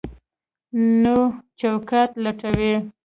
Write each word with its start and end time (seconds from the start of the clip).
نوی 1.01 1.23
چوکاټ 1.59 2.09
لټوي. 2.23 2.73